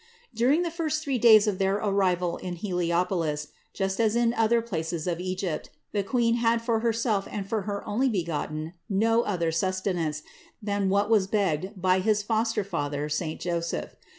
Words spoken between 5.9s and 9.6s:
the Queen had for Herself and for her Onlybegotten no other